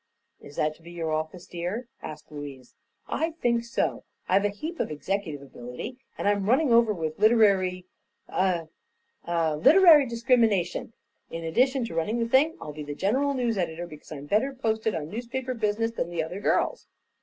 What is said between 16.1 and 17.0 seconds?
other girls."